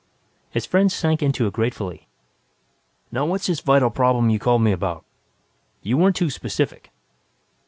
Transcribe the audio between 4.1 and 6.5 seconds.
you called me about? You weren't too